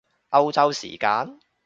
[0.31, 1.37] 歐洲時間？